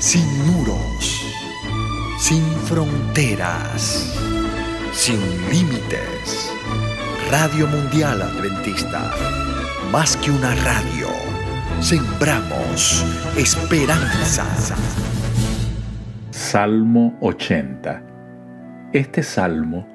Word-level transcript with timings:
sin 0.00 0.24
muros, 0.46 1.26
sin 2.18 2.42
fronteras, 2.64 4.18
sin 4.92 5.20
límites. 5.50 6.50
Radio 7.30 7.66
Mundial 7.66 8.22
Adventista, 8.22 9.12
más 9.92 10.16
que 10.16 10.30
una 10.30 10.54
radio, 10.54 11.08
sembramos 11.80 13.04
esperanza. 13.36 14.46
Salmo 16.30 17.18
80. 17.20 18.02
Este 18.94 19.22
salmo 19.22 19.86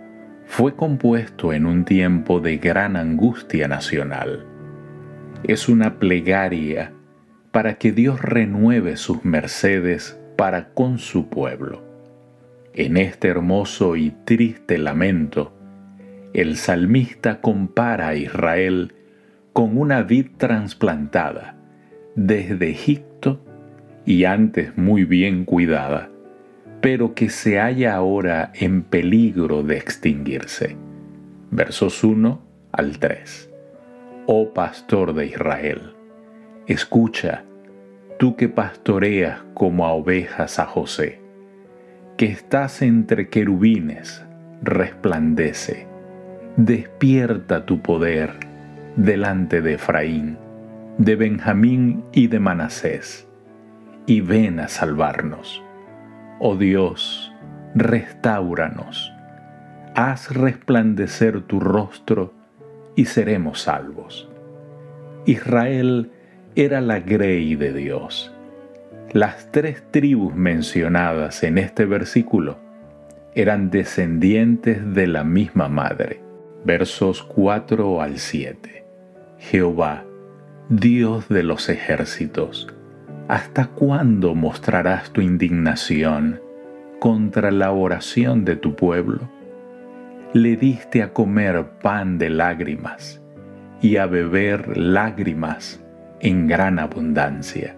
fue 0.46 0.76
compuesto 0.76 1.52
en 1.52 1.66
un 1.66 1.84
tiempo 1.84 2.40
de 2.40 2.58
gran 2.58 2.96
angustia 2.96 3.68
nacional. 3.68 4.46
Es 5.44 5.68
una 5.68 5.98
plegaria 5.98 6.94
para 7.56 7.76
que 7.76 7.94
Dios 7.94 8.22
renueve 8.22 8.98
sus 8.98 9.24
mercedes 9.24 10.20
para 10.36 10.74
con 10.74 11.00
su 11.00 11.30
pueblo. 11.30 11.82
En 12.74 12.98
este 12.98 13.30
hermoso 13.30 13.96
y 13.96 14.12
triste 14.26 14.78
lamento, 14.78 15.54
el 16.34 16.58
salmista 16.58 17.40
compara 17.40 18.10
a 18.10 18.16
Israel 18.16 18.92
con 19.54 19.78
una 19.78 20.04
vid 20.04 20.32
trasplantada 20.36 21.56
desde 22.16 22.72
Egipto 22.72 23.42
y 24.06 24.26
antes 24.26 24.78
muy 24.78 25.06
bien 25.06 25.46
cuidada, 25.46 26.10
pero 26.82 27.16
que 27.16 27.30
se 27.30 27.58
halla 27.58 27.96
ahora 27.96 28.52
en 28.54 28.84
peligro 28.84 29.64
de 29.64 29.78
extinguirse. 29.78 30.76
Versos 31.52 32.04
1 32.04 32.42
al 32.74 33.00
3. 33.00 33.50
Oh 34.26 34.54
pastor 34.54 35.14
de 35.14 35.28
Israel, 35.28 35.95
Escucha, 36.68 37.44
tú 38.18 38.36
que 38.36 38.50
pastoreas 38.50 39.44
como 39.54 39.86
a 39.86 39.94
ovejas 39.94 40.58
a 40.58 40.66
José, 40.66 41.22
que 42.18 42.26
estás 42.26 42.82
entre 42.82 43.30
querubines, 43.30 44.26
resplandece, 44.64 45.86
despierta 46.58 47.68
tu 47.68 47.84
poder 47.84 48.32
delante 48.96 49.62
de 49.62 49.76
Efraín, 49.76 50.40
de 50.98 51.16
Benjamín 51.16 52.04
y 52.12 52.28
de 52.28 52.40
Manasés, 52.40 53.28
y 54.08 54.22
ven 54.22 54.60
a 54.60 54.68
salvarnos. 54.68 55.62
Oh 56.40 56.56
Dios, 56.56 57.32
restauranos, 57.76 59.14
haz 59.94 60.34
resplandecer 60.34 61.44
tu 61.44 61.60
rostro 61.60 62.34
y 62.96 63.06
seremos 63.06 63.62
salvos. 63.62 64.28
Israel 65.28 66.12
era 66.58 66.80
la 66.80 67.02
grey 67.02 67.56
de 67.56 67.74
Dios. 67.74 68.34
Las 69.12 69.52
tres 69.52 69.84
tribus 69.92 70.34
mencionadas 70.36 71.44
en 71.44 71.58
este 71.58 71.86
versículo 71.86 72.58
eran 73.34 73.70
descendientes 73.70 74.94
de 74.94 75.08
la 75.08 75.26
misma 75.26 75.68
madre. 75.68 76.22
Versos 76.64 77.24
4 77.24 78.02
al 78.02 78.20
7. 78.20 78.86
Jehová, 79.38 80.06
Dios 80.70 81.28
de 81.28 81.44
los 81.44 81.68
ejércitos, 81.68 82.70
¿hasta 83.28 83.68
cuándo 83.68 84.34
mostrarás 84.34 85.12
tu 85.12 85.20
indignación 85.20 86.40
contra 87.00 87.52
la 87.52 87.74
oración 87.74 88.46
de 88.46 88.56
tu 88.56 88.78
pueblo? 88.78 89.30
Le 90.32 90.56
diste 90.56 91.04
a 91.04 91.12
comer 91.12 91.66
pan 91.82 92.18
de 92.18 92.30
lágrimas 92.30 93.22
y 93.82 93.98
a 93.98 94.06
beber 94.06 94.78
lágrimas 94.78 95.85
en 96.20 96.48
gran 96.48 96.80
abundancia. 96.80 97.76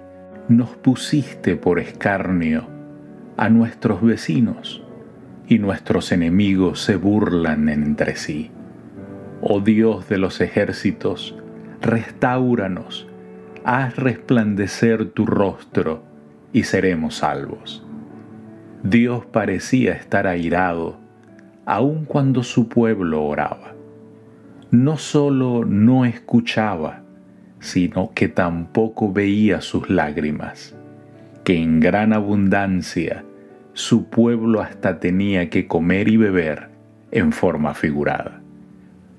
Nos 0.48 0.70
pusiste 0.70 1.56
por 1.56 1.80
escarnio 1.80 2.68
a 3.36 3.50
nuestros 3.50 4.02
vecinos 4.02 4.84
y 5.48 5.60
nuestros 5.60 6.12
enemigos 6.12 6.82
se 6.82 6.96
burlan 6.96 7.70
entre 7.70 8.16
sí. 8.16 8.52
Oh 9.42 9.60
Dios 9.60 10.10
de 10.10 10.18
los 10.18 10.42
ejércitos, 10.42 11.38
restauranos, 11.82 13.08
haz 13.64 13.96
resplandecer 13.96 15.10
tu 15.10 15.26
rostro 15.26 16.04
y 16.54 16.64
seremos 16.64 17.18
salvos. 17.18 17.86
Dios 18.84 19.26
parecía 19.26 19.94
estar 19.94 20.28
airado 20.28 20.98
aun 21.66 22.06
cuando 22.06 22.44
su 22.44 22.70
pueblo 22.70 23.26
oraba. 23.26 23.74
No 24.72 24.98
solo 24.98 25.66
no 25.66 26.06
escuchaba, 26.06 27.04
sino 27.60 28.12
que 28.14 28.28
tampoco 28.28 29.12
veía 29.12 29.62
sus 29.62 29.90
lágrimas, 29.90 30.76
que 31.44 31.58
en 31.58 31.80
gran 31.80 32.14
abundancia 32.14 33.24
su 33.74 34.06
pueblo 34.06 34.62
hasta 34.62 35.00
tenía 35.00 35.50
que 35.50 35.68
comer 35.68 36.08
y 36.08 36.18
beber 36.18 36.70
en 37.12 37.32
forma 37.32 37.74
figurada, 37.74 38.42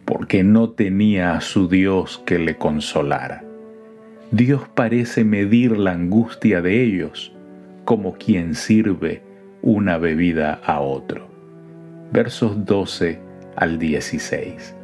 porque 0.04 0.42
no 0.42 0.70
tenía 0.70 1.34
a 1.34 1.40
su 1.40 1.68
Dios 1.68 2.22
que 2.26 2.38
le 2.38 2.56
consolara. 2.56 3.44
Dios 4.30 4.68
parece 4.74 5.24
medir 5.24 5.78
la 5.78 5.92
angustia 5.92 6.60
de 6.60 6.82
ellos 6.82 7.32
como 7.84 8.14
quien 8.14 8.54
sirve 8.54 9.22
una 9.62 9.96
bebida 9.96 10.60
a 10.64 10.80
otro. 10.80 11.28
Versos 12.12 12.64
12 12.66 13.18
al 13.56 13.78
16. 13.78 14.77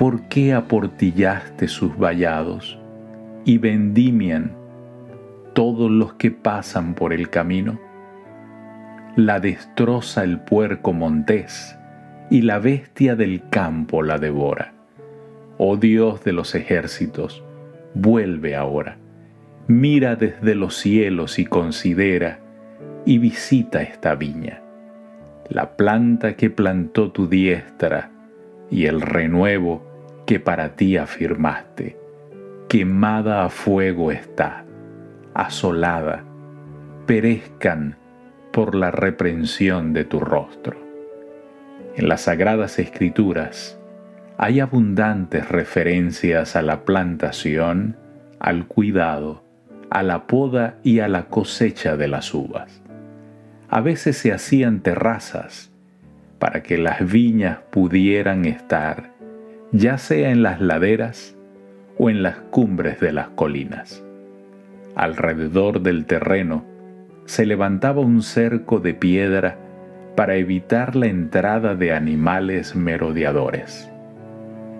¿Por 0.00 0.22
qué 0.28 0.54
aportillaste 0.54 1.68
sus 1.68 1.94
vallados 1.98 2.78
y 3.44 3.58
vendimian 3.58 4.56
todos 5.52 5.90
los 5.90 6.14
que 6.14 6.30
pasan 6.30 6.94
por 6.94 7.12
el 7.12 7.28
camino? 7.28 7.78
La 9.14 9.40
destroza 9.40 10.24
el 10.24 10.40
puerco 10.40 10.94
montés 10.94 11.76
y 12.30 12.40
la 12.40 12.58
bestia 12.60 13.14
del 13.14 13.46
campo 13.50 14.02
la 14.02 14.16
devora. 14.16 14.72
Oh 15.58 15.76
Dios 15.76 16.24
de 16.24 16.32
los 16.32 16.54
ejércitos, 16.54 17.44
vuelve 17.92 18.56
ahora, 18.56 18.96
mira 19.66 20.16
desde 20.16 20.54
los 20.54 20.76
cielos 20.76 21.38
y 21.38 21.44
considera 21.44 22.38
y 23.04 23.18
visita 23.18 23.82
esta 23.82 24.14
viña, 24.14 24.62
la 25.50 25.76
planta 25.76 26.36
que 26.36 26.48
plantó 26.48 27.12
tu 27.12 27.28
diestra 27.28 28.12
y 28.70 28.86
el 28.86 29.02
renuevo 29.02 29.89
que 30.30 30.38
para 30.38 30.76
ti 30.76 30.96
afirmaste. 30.96 31.98
Quemada 32.68 33.44
a 33.44 33.48
fuego 33.48 34.12
está, 34.12 34.64
asolada, 35.34 36.22
perezcan 37.04 37.96
por 38.52 38.76
la 38.76 38.92
reprensión 38.92 39.92
de 39.92 40.04
tu 40.04 40.20
rostro. 40.20 40.76
En 41.96 42.08
las 42.08 42.20
sagradas 42.20 42.78
escrituras 42.78 43.80
hay 44.38 44.60
abundantes 44.60 45.48
referencias 45.48 46.54
a 46.54 46.62
la 46.62 46.84
plantación, 46.84 47.96
al 48.38 48.68
cuidado, 48.68 49.42
a 49.90 50.04
la 50.04 50.28
poda 50.28 50.76
y 50.84 51.00
a 51.00 51.08
la 51.08 51.24
cosecha 51.24 51.96
de 51.96 52.06
las 52.06 52.32
uvas. 52.34 52.84
A 53.68 53.80
veces 53.80 54.16
se 54.16 54.32
hacían 54.32 54.78
terrazas 54.78 55.72
para 56.38 56.62
que 56.62 56.78
las 56.78 57.04
viñas 57.10 57.58
pudieran 57.72 58.44
estar 58.44 59.18
ya 59.72 59.98
sea 59.98 60.30
en 60.30 60.42
las 60.42 60.60
laderas 60.60 61.36
o 61.96 62.10
en 62.10 62.22
las 62.22 62.36
cumbres 62.50 62.98
de 63.00 63.12
las 63.12 63.28
colinas. 63.28 64.02
Alrededor 64.96 65.82
del 65.82 66.06
terreno 66.06 66.64
se 67.26 67.46
levantaba 67.46 68.00
un 68.00 68.22
cerco 68.22 68.80
de 68.80 68.94
piedra 68.94 69.58
para 70.16 70.34
evitar 70.34 70.96
la 70.96 71.06
entrada 71.06 71.76
de 71.76 71.92
animales 71.92 72.74
merodeadores. 72.74 73.88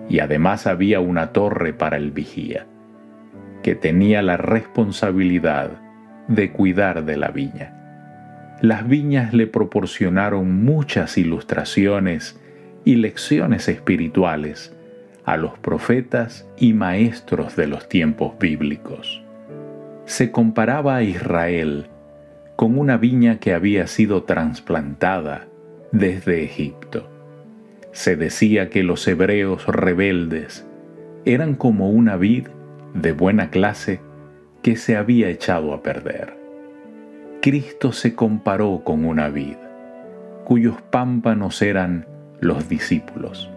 Y 0.09 0.19
además 0.19 0.67
había 0.67 0.99
una 0.99 1.27
torre 1.27 1.73
para 1.73 1.95
el 1.95 2.11
vigía, 2.11 2.65
que 3.63 3.75
tenía 3.75 4.21
la 4.21 4.35
responsabilidad 4.35 5.71
de 6.27 6.51
cuidar 6.51 7.05
de 7.05 7.15
la 7.15 7.29
viña. 7.29 8.57
Las 8.61 8.87
viñas 8.87 9.33
le 9.33 9.47
proporcionaron 9.47 10.65
muchas 10.65 11.17
ilustraciones 11.17 12.37
y 12.83 12.95
lecciones 12.95 13.69
espirituales 13.69 14.75
a 15.25 15.37
los 15.37 15.57
profetas 15.59 16.47
y 16.57 16.73
maestros 16.73 17.55
de 17.55 17.67
los 17.67 17.87
tiempos 17.87 18.33
bíblicos. 18.39 19.23
Se 20.05 20.31
comparaba 20.31 20.97
a 20.97 21.03
Israel 21.03 21.87
con 22.55 22.77
una 22.77 22.97
viña 22.97 23.39
que 23.39 23.53
había 23.53 23.87
sido 23.87 24.23
trasplantada 24.23 25.47
desde 25.91 26.43
Egipto. 26.43 27.09
Se 27.91 28.15
decía 28.15 28.69
que 28.69 28.83
los 28.83 29.07
hebreos 29.07 29.65
rebeldes 29.67 30.65
eran 31.25 31.55
como 31.55 31.89
una 31.89 32.17
vid 32.17 32.47
de 32.93 33.11
buena 33.11 33.49
clase 33.49 33.99
que 34.61 34.75
se 34.75 34.95
había 34.95 35.29
echado 35.29 35.73
a 35.73 35.81
perder. 35.81 36.35
Cristo 37.41 37.91
se 37.91 38.15
comparó 38.15 38.81
con 38.83 39.05
una 39.05 39.29
vid, 39.29 39.57
cuyos 40.45 40.81
pámpanos 40.91 41.61
eran 41.61 42.05
los 42.39 42.69
discípulos 42.69 43.49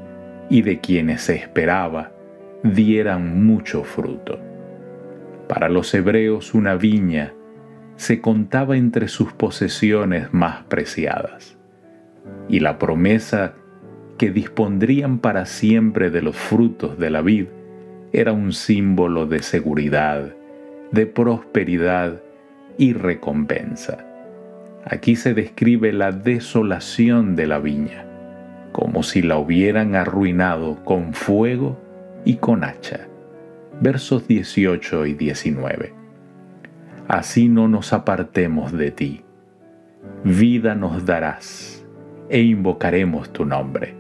y 0.51 0.63
de 0.63 0.81
quienes 0.81 1.23
se 1.23 1.37
esperaba 1.37 2.13
dieran 2.63 3.45
mucho 3.45 3.85
fruto. 3.85 4.39
Para 5.49 5.69
los 5.69 5.93
hebreos 5.95 6.55
una 6.55 6.75
viña 6.75 7.35
se 7.97 8.21
contaba 8.21 8.77
entre 8.77 9.09
sus 9.09 9.33
posesiones 9.33 10.33
más 10.33 10.65
preciadas, 10.65 11.57
y 12.49 12.61
la 12.61 12.79
promesa 12.79 13.55
que 14.19 14.31
dispondrían 14.31 15.19
para 15.19 15.47
siempre 15.47 16.11
de 16.11 16.23
los 16.23 16.37
frutos 16.37 16.99
de 16.99 17.11
la 17.11 17.21
vid 17.21 17.47
era 18.13 18.33
un 18.33 18.53
símbolo 18.53 19.27
de 19.27 19.43
seguridad, 19.43 20.35
de 20.93 21.07
prosperidad 21.07 22.23
y 22.79 22.93
recompensa. 22.93 24.07
Aquí 24.85 25.17
se 25.17 25.35
describe 25.35 25.93
la 25.93 26.13
desolación 26.13 27.37
de 27.37 27.47
la 27.47 27.59
viña, 27.59 28.07
como 28.75 29.05
si 29.05 29.23
la 29.23 29.39
hubieran 29.39 29.95
arruinado 29.95 30.85
con 30.85 31.15
fuego 31.15 31.79
y 32.25 32.39
con 32.39 32.65
hacha. 32.65 33.07
Versos 33.81 34.27
18 34.27 35.07
y 35.07 35.15
19. 35.15 35.95
Así 37.07 37.49
no 37.49 37.69
nos 37.69 37.93
apartemos 37.93 38.73
de 38.73 38.91
ti. 38.91 39.25
Vida 40.25 40.75
nos 40.75 41.07
darás 41.07 41.87
e 42.29 42.41
invocaremos 42.41 43.33
tu 43.33 43.45
nombre. 43.45 43.95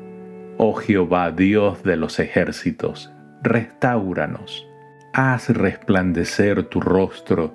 Oh 0.58 0.74
Jehová, 0.74 1.30
Dios 1.30 1.84
de 1.84 1.96
los 1.96 2.18
ejércitos, 2.18 3.12
restauranos. 3.44 4.66
Haz 5.12 5.50
resplandecer 5.50 6.64
tu 6.64 6.80
rostro 6.80 7.54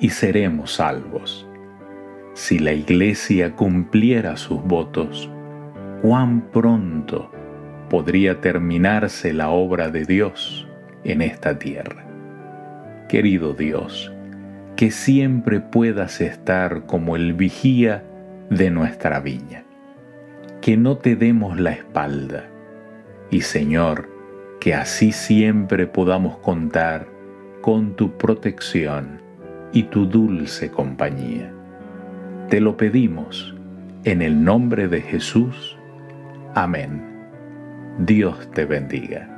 y 0.00 0.10
seremos 0.10 0.74
salvos. 0.74 1.46
Si 2.34 2.58
la 2.58 2.72
iglesia 2.72 3.52
cumpliera 3.52 4.36
sus 4.36 4.60
votos, 4.64 5.30
cuán 6.02 6.42
pronto 6.52 7.30
podría 7.90 8.40
terminarse 8.40 9.32
la 9.32 9.50
obra 9.50 9.90
de 9.90 10.04
Dios 10.04 10.66
en 11.04 11.22
esta 11.22 11.58
tierra. 11.58 12.04
Querido 13.08 13.54
Dios, 13.54 14.12
que 14.76 14.90
siempre 14.90 15.60
puedas 15.60 16.20
estar 16.20 16.86
como 16.86 17.16
el 17.16 17.34
vigía 17.34 18.04
de 18.50 18.70
nuestra 18.70 19.20
viña, 19.20 19.64
que 20.60 20.76
no 20.76 20.98
te 20.98 21.16
demos 21.16 21.58
la 21.58 21.72
espalda 21.72 22.44
y 23.30 23.40
Señor, 23.40 24.08
que 24.60 24.74
así 24.74 25.12
siempre 25.12 25.86
podamos 25.86 26.38
contar 26.38 27.06
con 27.60 27.94
tu 27.96 28.16
protección 28.16 29.20
y 29.72 29.84
tu 29.84 30.06
dulce 30.06 30.70
compañía. 30.70 31.52
Te 32.48 32.60
lo 32.60 32.76
pedimos 32.76 33.54
en 34.04 34.22
el 34.22 34.44
nombre 34.44 34.86
de 34.86 35.02
Jesús. 35.02 35.75
Amén. 36.56 37.02
Dios 37.98 38.50
te 38.52 38.64
bendiga. 38.64 39.35